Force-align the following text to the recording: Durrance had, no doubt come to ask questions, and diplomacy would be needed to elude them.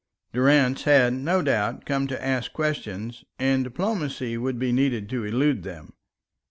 Durrance 0.33 0.85
had, 0.85 1.13
no 1.13 1.43
doubt 1.43 1.85
come 1.85 2.07
to 2.07 2.25
ask 2.25 2.51
questions, 2.53 3.23
and 3.37 3.63
diplomacy 3.63 4.35
would 4.35 4.57
be 4.57 4.71
needed 4.71 5.07
to 5.09 5.23
elude 5.25 5.61
them. 5.61 5.93